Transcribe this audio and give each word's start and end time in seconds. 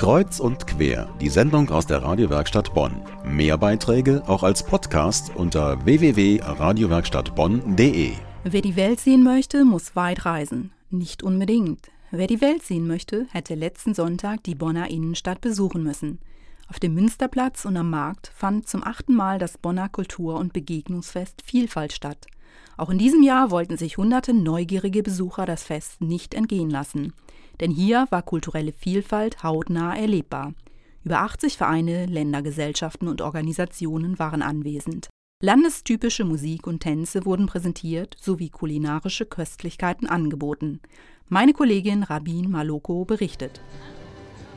Kreuz 0.00 0.40
und 0.40 0.66
quer, 0.66 1.08
die 1.20 1.28
Sendung 1.28 1.68
aus 1.68 1.86
der 1.86 2.02
Radiowerkstatt 2.02 2.72
Bonn. 2.72 3.02
Mehr 3.22 3.58
Beiträge 3.58 4.22
auch 4.26 4.42
als 4.42 4.64
Podcast 4.64 5.30
unter 5.36 5.84
www.radiowerkstattbonn.de. 5.84 8.12
Wer 8.44 8.62
die 8.62 8.76
Welt 8.76 8.98
sehen 8.98 9.22
möchte, 9.22 9.66
muss 9.66 9.94
weit 9.96 10.24
reisen. 10.24 10.72
Nicht 10.88 11.22
unbedingt. 11.22 11.90
Wer 12.10 12.28
die 12.28 12.40
Welt 12.40 12.62
sehen 12.62 12.86
möchte, 12.86 13.26
hätte 13.30 13.54
letzten 13.54 13.92
Sonntag 13.92 14.42
die 14.44 14.54
Bonner 14.54 14.88
Innenstadt 14.88 15.42
besuchen 15.42 15.82
müssen. 15.82 16.18
Auf 16.68 16.80
dem 16.80 16.94
Münsterplatz 16.94 17.66
und 17.66 17.76
am 17.76 17.90
Markt 17.90 18.32
fand 18.34 18.66
zum 18.66 18.82
achten 18.82 19.14
Mal 19.14 19.38
das 19.38 19.58
Bonner 19.58 19.90
Kultur- 19.90 20.36
und 20.36 20.54
Begegnungsfest 20.54 21.42
Vielfalt 21.44 21.92
statt. 21.92 22.26
Auch 22.78 22.88
in 22.88 22.96
diesem 22.96 23.22
Jahr 23.22 23.50
wollten 23.50 23.76
sich 23.76 23.98
hunderte 23.98 24.32
neugierige 24.32 25.02
Besucher 25.02 25.44
das 25.44 25.62
Fest 25.62 26.00
nicht 26.00 26.32
entgehen 26.32 26.70
lassen. 26.70 27.12
Denn 27.60 27.70
hier 27.70 28.06
war 28.10 28.22
kulturelle 28.22 28.72
Vielfalt 28.72 29.42
hautnah 29.42 29.94
erlebbar. 29.96 30.54
Über 31.04 31.20
80 31.20 31.56
Vereine, 31.56 32.06
Ländergesellschaften 32.06 33.08
und 33.08 33.20
Organisationen 33.20 34.18
waren 34.18 34.42
anwesend. 34.42 35.08
Landestypische 35.42 36.24
Musik 36.24 36.66
und 36.66 36.80
Tänze 36.80 37.24
wurden 37.24 37.46
präsentiert 37.46 38.16
sowie 38.20 38.50
kulinarische 38.50 39.24
Köstlichkeiten 39.24 40.06
angeboten. 40.06 40.80
Meine 41.28 41.54
Kollegin 41.54 42.02
Rabin 42.02 42.50
Maloko 42.50 43.04
berichtet. 43.06 43.60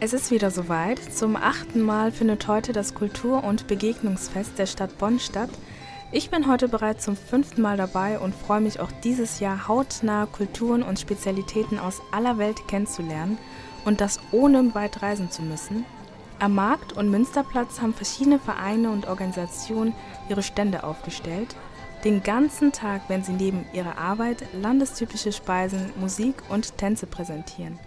Es 0.00 0.12
ist 0.12 0.30
wieder 0.30 0.52
soweit. 0.52 1.00
Zum 1.12 1.34
achten 1.34 1.80
Mal 1.82 2.12
findet 2.12 2.46
heute 2.46 2.72
das 2.72 2.94
Kultur- 2.94 3.42
und 3.42 3.66
Begegnungsfest 3.66 4.56
der 4.56 4.66
Stadt 4.66 4.96
Bonn 4.98 5.18
statt. 5.18 5.50
Ich 6.10 6.30
bin 6.30 6.48
heute 6.48 6.68
bereits 6.68 7.04
zum 7.04 7.18
fünften 7.18 7.60
Mal 7.60 7.76
dabei 7.76 8.18
und 8.18 8.34
freue 8.34 8.62
mich 8.62 8.80
auch 8.80 8.90
dieses 9.04 9.40
Jahr 9.40 9.68
hautnah 9.68 10.24
Kulturen 10.24 10.82
und 10.82 10.98
Spezialitäten 10.98 11.78
aus 11.78 12.00
aller 12.12 12.38
Welt 12.38 12.66
kennenzulernen 12.66 13.36
und 13.84 14.00
das 14.00 14.18
ohne 14.32 14.74
weit 14.74 15.02
reisen 15.02 15.30
zu 15.30 15.42
müssen. 15.42 15.84
Am 16.38 16.54
Markt 16.54 16.94
und 16.94 17.10
Münsterplatz 17.10 17.82
haben 17.82 17.92
verschiedene 17.92 18.38
Vereine 18.38 18.90
und 18.90 19.06
Organisationen 19.06 19.92
ihre 20.30 20.42
Stände 20.42 20.82
aufgestellt. 20.82 21.54
Den 22.04 22.22
ganzen 22.22 22.72
Tag 22.72 23.10
werden 23.10 23.24
sie 23.24 23.32
neben 23.32 23.66
ihrer 23.74 23.98
Arbeit 23.98 24.44
landestypische 24.54 25.32
Speisen, 25.32 25.92
Musik 25.96 26.36
und 26.48 26.78
Tänze 26.78 27.06
präsentieren. 27.06 27.78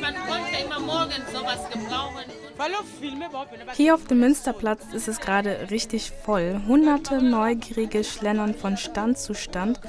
Man 0.00 0.14
konnte 0.14 0.56
immer 0.64 0.80
morgens 0.80 1.32
sowas 1.32 1.68
gebrauchen. 1.70 2.35
Hier 3.74 3.94
auf 3.94 4.04
dem 4.04 4.20
Münsterplatz 4.20 4.82
ist 4.92 5.08
es 5.08 5.20
gerade 5.20 5.68
richtig 5.70 6.10
voll. 6.10 6.60
Hunderte 6.66 7.22
Neugierige 7.22 8.02
schlendern 8.04 8.54
von 8.54 8.76
Stand 8.76 9.18
zu 9.18 9.34
Stand. 9.34 9.80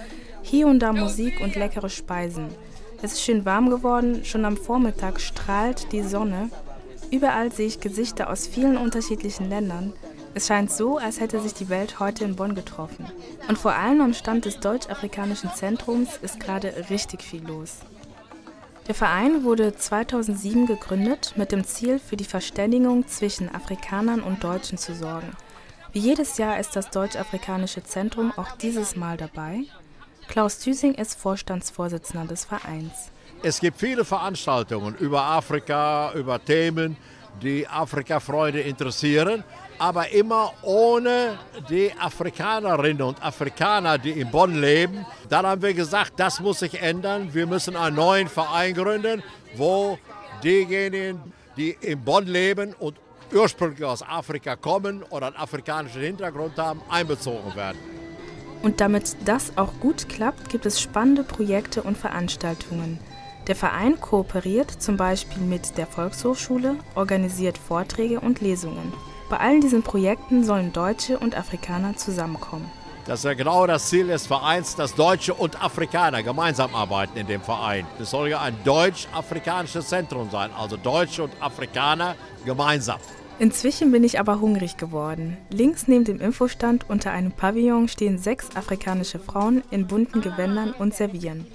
Hier 0.41 0.67
und 0.67 0.79
da 0.79 0.93
Musik 0.93 1.39
und 1.41 1.55
leckere 1.55 1.89
Speisen. 1.89 2.49
Es 3.01 3.13
ist 3.13 3.23
schön 3.23 3.45
warm 3.45 3.69
geworden. 3.69 4.25
Schon 4.25 4.43
am 4.45 4.57
Vormittag 4.57 5.21
strahlt 5.21 5.91
die 5.91 6.01
Sonne. 6.01 6.49
Überall 7.11 7.51
sehe 7.51 7.67
ich 7.67 7.79
Gesichter 7.79 8.29
aus 8.29 8.47
vielen 8.47 8.75
unterschiedlichen 8.75 9.49
Ländern. 9.49 9.93
Es 10.33 10.47
scheint 10.47 10.71
so, 10.71 10.97
als 10.97 11.19
hätte 11.19 11.39
sich 11.39 11.53
die 11.53 11.69
Welt 11.69 11.99
heute 11.99 12.25
in 12.25 12.35
Bonn 12.35 12.53
getroffen. 12.53 13.05
Und 13.47 13.57
vor 13.57 13.73
allem 13.73 14.01
am 14.01 14.13
Stand 14.13 14.45
des 14.45 14.59
Deutsch-Afrikanischen 14.59 15.51
Zentrums 15.53 16.17
ist 16.21 16.39
gerade 16.39 16.73
richtig 16.89 17.23
viel 17.23 17.45
los. 17.47 17.77
Der 18.87 18.95
Verein 18.95 19.43
wurde 19.43 19.75
2007 19.75 20.65
gegründet, 20.65 21.33
mit 21.35 21.51
dem 21.51 21.65
Ziel, 21.65 21.99
für 21.99 22.15
die 22.15 22.23
Verständigung 22.23 23.05
zwischen 23.05 23.53
Afrikanern 23.53 24.21
und 24.21 24.45
Deutschen 24.45 24.77
zu 24.77 24.95
sorgen. 24.95 25.35
Wie 25.91 25.99
jedes 25.99 26.37
Jahr 26.37 26.57
ist 26.57 26.73
das 26.77 26.89
Deutsch-Afrikanische 26.91 27.83
Zentrum 27.83 28.31
auch 28.37 28.55
dieses 28.57 28.95
Mal 28.95 29.17
dabei. 29.17 29.63
Klaus 30.29 30.59
Thüsing 30.59 30.93
ist 30.93 31.19
Vorstandsvorsitzender 31.19 32.27
des 32.27 32.45
Vereins. 32.45 33.11
Es 33.43 33.59
gibt 33.59 33.77
viele 33.77 34.05
Veranstaltungen 34.05 34.95
über 34.95 35.21
Afrika, 35.21 36.13
über 36.13 36.43
Themen, 36.43 36.95
die 37.41 37.67
Afrika-Freunde 37.67 38.61
interessieren, 38.61 39.43
aber 39.79 40.09
immer 40.11 40.53
ohne 40.63 41.37
die 41.69 41.91
Afrikanerinnen 41.99 43.01
und 43.01 43.23
Afrikaner, 43.23 43.97
die 43.97 44.11
in 44.11 44.31
Bonn 44.31 44.59
leben. 44.59 45.05
Dann 45.29 45.45
haben 45.45 45.61
wir 45.61 45.73
gesagt, 45.73 46.13
das 46.17 46.39
muss 46.39 46.59
sich 46.59 46.81
ändern. 46.81 47.33
Wir 47.33 47.45
müssen 47.45 47.75
einen 47.75 47.95
neuen 47.95 48.27
Verein 48.27 48.73
gründen, 48.73 49.23
wo 49.55 49.97
diejenigen, 50.43 51.33
die 51.55 51.77
in 51.81 52.03
Bonn 52.03 52.25
leben 52.25 52.73
und 52.79 52.97
ursprünglich 53.33 53.83
aus 53.83 54.03
Afrika 54.03 54.55
kommen 54.55 55.03
oder 55.03 55.27
einen 55.27 55.35
afrikanischen 55.35 56.01
Hintergrund 56.01 56.57
haben, 56.57 56.81
einbezogen 56.89 57.55
werden. 57.55 57.77
Und 58.63 58.81
damit 58.81 59.15
das 59.25 59.55
auch 59.57 59.71
gut 59.79 60.09
klappt, 60.09 60.49
gibt 60.49 60.65
es 60.65 60.81
spannende 60.81 61.23
Projekte 61.23 61.83
und 61.83 61.97
Veranstaltungen. 61.97 62.99
Der 63.47 63.55
Verein 63.55 63.99
kooperiert 64.01 64.69
zum 64.69 64.97
Beispiel 64.97 65.41
mit 65.41 65.77
der 65.77 65.87
Volkshochschule, 65.87 66.75
organisiert 66.95 67.57
Vorträge 67.57 68.19
und 68.19 68.41
Lesungen. 68.41 68.91
Bei 69.29 69.37
allen 69.37 69.61
diesen 69.61 69.83
Projekten 69.83 70.43
sollen 70.43 70.73
Deutsche 70.73 71.17
und 71.17 71.37
Afrikaner 71.37 71.95
zusammenkommen. 71.95 72.69
Das 73.05 73.19
ist 73.19 73.25
ja 73.25 73.35
genau 73.35 73.65
das 73.65 73.89
Ziel 73.89 74.07
des 74.07 74.27
Vereins, 74.27 74.75
dass 74.75 74.93
Deutsche 74.95 75.33
und 75.33 75.63
Afrikaner 75.63 76.23
gemeinsam 76.23 76.75
arbeiten 76.75 77.17
in 77.17 77.27
dem 77.27 77.41
Verein. 77.41 77.87
Das 77.97 78.11
soll 78.11 78.27
ja 78.27 78.41
ein 78.41 78.55
deutsch-afrikanisches 78.65 79.87
Zentrum 79.87 80.29
sein, 80.29 80.49
also 80.57 80.75
Deutsche 80.75 81.23
und 81.23 81.31
Afrikaner 81.41 82.15
gemeinsam. 82.43 82.99
Inzwischen 83.39 83.91
bin 83.93 84.03
ich 84.03 84.19
aber 84.19 84.41
hungrig 84.41 84.75
geworden. 84.75 85.37
Links 85.51 85.87
neben 85.87 86.03
dem 86.03 86.19
Infostand 86.19 86.89
unter 86.89 87.11
einem 87.11 87.31
Pavillon 87.31 87.87
stehen 87.87 88.17
sechs 88.17 88.53
afrikanische 88.57 89.19
Frauen 89.19 89.63
in 89.71 89.87
bunten 89.87 90.19
Gewändern 90.19 90.73
und 90.73 90.93
servieren. 90.93 91.45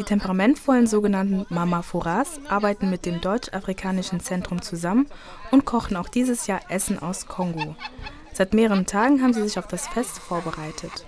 Die 0.00 0.04
temperamentvollen 0.04 0.86
sogenannten 0.86 1.44
Mama 1.50 1.82
Foras 1.82 2.40
arbeiten 2.48 2.88
mit 2.88 3.04
dem 3.04 3.20
Deutsch-Afrikanischen 3.20 4.18
Zentrum 4.18 4.62
zusammen 4.62 5.06
und 5.50 5.66
kochen 5.66 5.94
auch 5.94 6.08
dieses 6.08 6.46
Jahr 6.46 6.62
Essen 6.70 6.98
aus 6.98 7.26
Kongo. 7.26 7.76
Seit 8.32 8.54
mehreren 8.54 8.86
Tagen 8.86 9.22
haben 9.22 9.34
sie 9.34 9.42
sich 9.42 9.58
auf 9.58 9.66
das 9.66 9.88
Fest 9.88 10.18
vorbereitet. 10.18 11.04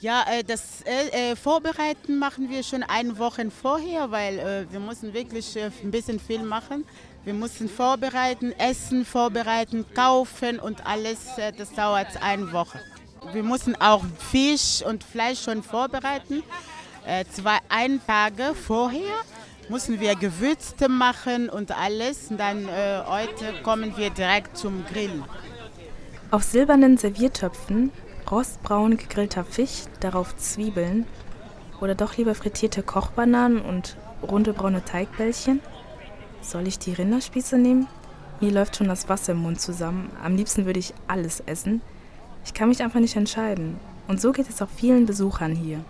Ja, 0.00 0.24
äh, 0.28 0.42
das 0.42 0.82
äh, 0.82 1.30
äh, 1.30 1.36
Vorbereiten 1.36 2.18
machen 2.18 2.50
wir 2.50 2.64
schon 2.64 2.82
eine 2.82 3.16
Woche 3.16 3.48
vorher, 3.48 4.10
weil 4.10 4.66
wir 4.72 4.80
müssen 4.80 5.14
wirklich 5.14 5.56
ein 5.56 5.92
bisschen 5.92 6.18
viel 6.18 6.42
machen. 6.42 6.84
Wir 7.22 7.32
müssen 7.32 7.68
vorbereiten, 7.68 8.50
Essen 8.58 9.04
vorbereiten, 9.04 9.84
kaufen 9.94 10.58
und 10.58 10.84
alles. 10.84 11.26
Das 11.56 11.72
dauert 11.74 12.20
eine 12.20 12.52
Woche. 12.52 12.80
Wir 13.32 13.44
müssen 13.44 13.80
auch 13.80 14.02
Fisch 14.18 14.82
und 14.84 15.04
Fleisch 15.04 15.44
schon 15.44 15.62
vorbereiten 15.62 16.42
äh, 17.06 17.24
zwei 17.24 17.58
ein 17.68 18.00
Tage 18.06 18.54
vorher 18.54 19.14
müssen 19.68 20.00
wir 20.00 20.14
Gewürze 20.14 20.88
machen 20.88 21.48
und 21.48 21.76
alles. 21.76 22.30
Und 22.30 22.38
dann 22.38 22.68
äh, 22.68 23.02
heute 23.06 23.54
kommen 23.62 23.96
wir 23.96 24.10
direkt 24.10 24.56
zum 24.56 24.84
Grillen. 24.86 25.24
Auf 26.30 26.42
silbernen 26.42 26.98
Serviertöpfen 26.98 27.90
rostbraun 28.30 28.96
gegrillter 28.96 29.44
Fisch, 29.44 29.84
darauf 30.00 30.36
Zwiebeln 30.36 31.06
oder 31.80 31.94
doch 31.94 32.16
lieber 32.16 32.34
frittierte 32.34 32.82
Kochbananen 32.82 33.60
und 33.60 33.96
runde 34.22 34.52
braune 34.52 34.84
Teigbällchen. 34.84 35.60
Soll 36.40 36.66
ich 36.66 36.78
die 36.78 36.92
Rinderspieße 36.92 37.58
nehmen? 37.58 37.86
Mir 38.40 38.52
läuft 38.52 38.76
schon 38.76 38.88
das 38.88 39.08
Wasser 39.08 39.32
im 39.32 39.38
Mund 39.38 39.60
zusammen. 39.60 40.10
Am 40.22 40.36
liebsten 40.36 40.66
würde 40.66 40.80
ich 40.80 40.92
alles 41.06 41.40
essen. 41.46 41.80
Ich 42.44 42.54
kann 42.54 42.68
mich 42.68 42.82
einfach 42.82 43.00
nicht 43.00 43.16
entscheiden. 43.16 43.78
Und 44.08 44.20
so 44.20 44.32
geht 44.32 44.48
es 44.48 44.62
auch 44.62 44.68
vielen 44.68 45.06
Besuchern 45.06 45.54
hier. 45.54 45.84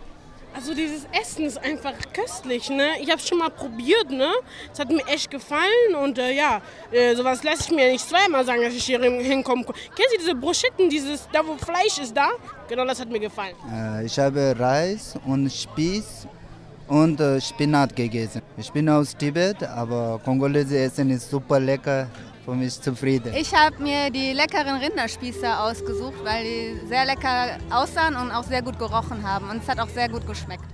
Also 0.57 0.73
dieses 0.73 1.07
Essen 1.13 1.45
ist 1.45 1.59
einfach 1.59 1.93
köstlich, 2.15 2.71
ne? 2.71 2.93
Ich 3.03 3.11
habe 3.11 3.21
es 3.21 3.29
schon 3.29 3.37
mal 3.37 3.51
probiert, 3.51 4.09
ne? 4.11 4.33
Es 4.73 4.79
hat 4.79 4.89
mir 4.89 5.07
echt 5.07 5.31
gefallen 5.31 5.95
und 6.03 6.17
äh, 6.17 6.33
ja, 6.33 6.63
äh, 6.91 7.15
sowas 7.15 7.43
lasse 7.43 7.65
ich 7.65 7.71
mir 7.73 7.93
nicht 7.93 8.09
zweimal 8.09 8.43
sagen, 8.43 8.63
dass 8.63 8.73
ich 8.73 8.85
hier 8.85 8.99
hinkomme. 9.03 9.65
Kennen 9.65 10.09
Sie 10.13 10.19
diese 10.19 10.35
Broschitten, 10.35 10.89
dieses, 10.89 11.29
da 11.31 11.47
wo 11.47 11.59
Fleisch 11.59 11.99
ist 12.01 12.17
da? 12.17 12.31
Genau, 12.69 12.87
das 12.87 12.99
hat 12.99 13.11
mir 13.11 13.21
gefallen. 13.21 13.55
Äh, 13.71 14.07
ich 14.07 14.19
habe 14.19 14.55
Reis 14.59 15.15
und 15.27 15.53
Spieß 15.53 16.27
und 16.89 17.21
äh, 17.21 17.41
Spinat 17.41 17.95
gegessen. 17.95 18.43
Ich 18.57 18.73
bin 18.73 18.89
aus 18.89 19.17
Tibet, 19.17 19.63
aber 19.63 20.21
kongolese 20.25 20.79
Essen 20.79 21.11
ist 21.11 21.31
super 21.31 21.61
lecker 21.61 22.09
für 22.45 22.55
mich 22.55 22.81
zufrieden. 22.81 23.33
Ich 23.35 23.53
habe 23.55 23.83
mir 23.83 24.11
die 24.11 24.33
leckeren 24.33 24.77
Rinderspieße 24.77 25.59
ausgesucht, 25.59 26.25
weil 26.25 26.45
die 26.45 26.87
sehr 26.89 27.05
lecker 27.05 27.59
aussahen 27.71 28.15
und 28.15 28.31
auch 28.31 28.45
sehr 28.45 28.63
gut 28.63 28.79
gerochen 28.79 29.23
haben. 29.23 29.51
Und 29.51 29.63
es 29.63 29.69
hat 29.69 29.81
auch 29.81 29.89
sehr 29.89 30.09
gut 30.09 30.27
geschmeckt. 30.27 30.65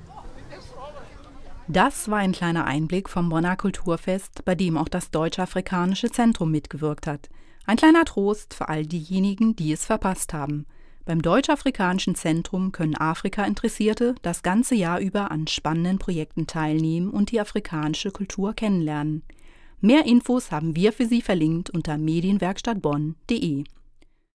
Das 1.69 2.11
war 2.11 2.19
ein 2.19 2.33
kleiner 2.33 2.67
Einblick 2.67 3.09
vom 3.09 3.31
Bonner 3.31 3.57
Kulturfest, 3.57 4.45
bei 4.45 4.55
dem 4.55 4.77
auch 4.77 4.89
das 4.89 5.11
Deutsch-Afrikanische 5.11 6.11
Zentrum 6.11 6.51
mitgewirkt 6.51 7.07
hat. 7.07 7.31
Ein 7.65 7.77
kleiner 7.77 8.05
Trost 8.05 8.53
für 8.53 8.69
all 8.69 8.85
diejenigen, 8.85 9.57
die 9.57 9.73
es 9.73 9.87
verpasst 9.87 10.35
haben. 10.35 10.67
Beim 11.05 11.21
Deutsch-Afrikanischen 11.21 12.15
Zentrum 12.15 12.71
können 12.71 12.97
Afrika-Interessierte 12.97 14.15
das 14.23 14.43
ganze 14.43 14.77
Jahr 14.77 15.01
über 15.01 15.33
an 15.33 15.49
spannenden 15.49 15.99
Projekten 15.99 16.47
teilnehmen 16.47 17.11
und 17.11 17.33
die 17.33 17.41
afrikanische 17.41 18.13
Kultur 18.13 18.55
kennenlernen. 18.55 19.23
Mehr 19.81 20.07
Infos 20.07 20.53
haben 20.53 20.77
wir 20.77 20.93
für 20.93 21.07
Sie 21.07 21.21
verlinkt 21.21 21.71
unter 21.71 21.99
medienwerkstattbonn.de. 21.99 23.65